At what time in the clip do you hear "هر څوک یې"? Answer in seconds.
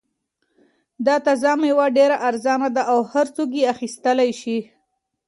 3.11-3.63